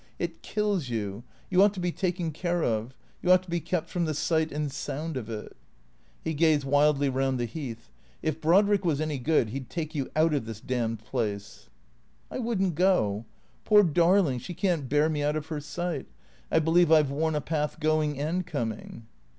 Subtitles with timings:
[0.17, 1.23] It kills you.
[1.51, 2.95] You ought to be taken care of.
[3.21, 5.55] You ought to be kept from the sight and sound of it."
[6.23, 7.91] He gazed wildly round the Heath."
[8.23, 11.69] If Brodrick was any good he 'd take you out of this damned place.""
[12.31, 13.25] I would n't go.
[13.63, 16.07] Poor darling, she can't bear me out of her sight.
[16.51, 19.05] I believe I 've worn a path going and coming."